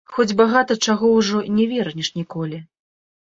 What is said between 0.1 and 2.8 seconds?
Хоць багата чаго ўжо не вернеш ніколі.